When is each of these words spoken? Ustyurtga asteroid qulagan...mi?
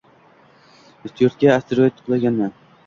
Ustyurtga 1.11 1.55
asteroid 1.61 2.05
qulagan...mi? 2.09 2.55